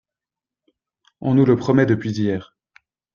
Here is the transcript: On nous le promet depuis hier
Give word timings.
On 1.19 1.35
nous 1.35 1.45
le 1.45 1.55
promet 1.55 1.85
depuis 1.85 2.09
hier 2.09 2.55